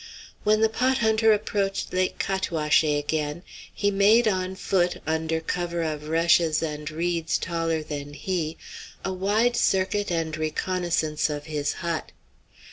[0.43, 6.07] When the pot hunter approached Lake Cataouaché again, he made on foot, under cover of
[6.09, 8.57] rushes and reeds taller than he,
[9.05, 12.13] a wide circuit and reconnoissance of his hut.